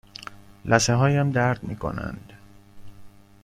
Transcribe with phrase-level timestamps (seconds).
[0.65, 2.33] لثه هایم درد می کنند.